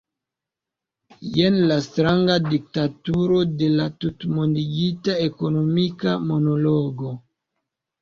[1.35, 7.19] Jen la stranga diktaturo de la tutmondigita ekonomika monologo.